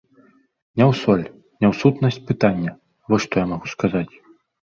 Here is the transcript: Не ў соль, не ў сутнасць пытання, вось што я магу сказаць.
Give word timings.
Не 0.77 0.83
ў 0.85 0.93
соль, 1.01 1.25
не 1.59 1.67
ў 1.71 1.73
сутнасць 1.81 2.17
пытання, 2.31 2.71
вось 3.15 3.25
што 3.27 3.35
я 3.45 3.53
магу 3.53 3.67
сказаць. 3.77 4.09